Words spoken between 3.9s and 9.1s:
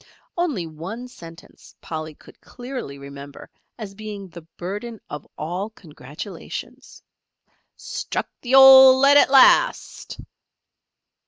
being the burden of all congratulations. "Struck the old